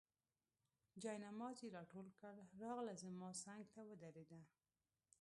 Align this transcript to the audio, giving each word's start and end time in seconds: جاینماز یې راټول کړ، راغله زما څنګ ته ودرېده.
جاینماز 1.01 1.57
یې 1.63 1.73
راټول 1.77 2.07
کړ، 2.21 2.35
راغله 2.61 2.93
زما 3.03 3.29
څنګ 3.43 3.61
ته 3.73 3.81
ودرېده. 3.89 4.39